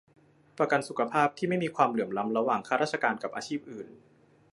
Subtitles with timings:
[0.57, 3.87] ประกันสุขภาพที่ไม่มีความเหลื่อมล้ำระหว่างข้าราชการกับอาชีพอื่น